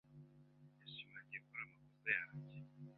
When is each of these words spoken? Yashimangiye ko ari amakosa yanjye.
Yashimangiye 0.83 1.39
ko 1.45 1.49
ari 1.53 1.63
amakosa 1.73 2.09
yanjye. 2.17 2.55